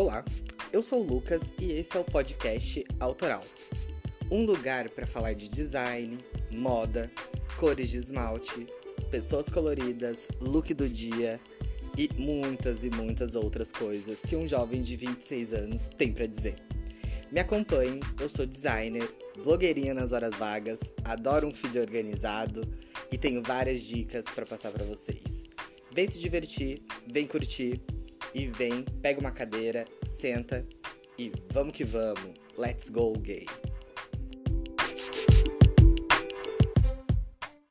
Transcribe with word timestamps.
Olá, 0.00 0.24
eu 0.72 0.82
sou 0.82 1.02
o 1.02 1.06
Lucas 1.06 1.52
e 1.60 1.72
esse 1.72 1.94
é 1.94 2.00
o 2.00 2.04
podcast 2.04 2.82
Autoral. 2.98 3.44
Um 4.30 4.46
lugar 4.46 4.88
para 4.88 5.06
falar 5.06 5.34
de 5.34 5.46
design, 5.46 6.18
moda, 6.50 7.12
cores 7.58 7.90
de 7.90 7.98
esmalte, 7.98 8.66
pessoas 9.10 9.50
coloridas, 9.50 10.26
look 10.40 10.72
do 10.72 10.88
dia 10.88 11.38
e 11.98 12.08
muitas 12.16 12.82
e 12.82 12.88
muitas 12.88 13.34
outras 13.34 13.70
coisas 13.70 14.20
que 14.20 14.34
um 14.34 14.48
jovem 14.48 14.80
de 14.80 14.96
26 14.96 15.52
anos 15.52 15.90
tem 15.90 16.14
para 16.14 16.24
dizer. 16.24 16.56
Me 17.30 17.40
acompanhe, 17.40 18.00
eu 18.18 18.30
sou 18.30 18.46
designer, 18.46 19.06
blogueirinha 19.44 19.92
nas 19.92 20.12
horas 20.12 20.34
vagas, 20.34 20.80
adoro 21.04 21.46
um 21.46 21.54
feed 21.54 21.78
organizado 21.78 22.66
e 23.12 23.18
tenho 23.18 23.42
várias 23.42 23.82
dicas 23.82 24.24
para 24.24 24.46
passar 24.46 24.70
para 24.70 24.82
vocês. 24.86 25.44
Vem 25.94 26.08
se 26.08 26.18
divertir, 26.18 26.82
vem 27.06 27.26
curtir 27.26 27.82
e 28.34 28.46
vem, 28.46 28.84
pega 29.02 29.20
uma 29.20 29.30
cadeira, 29.30 29.84
senta 30.06 30.66
e 31.18 31.32
vamos 31.52 31.74
que 31.74 31.84
vamos. 31.84 32.34
Let's 32.56 32.88
go, 32.88 33.12
gay. 33.18 33.46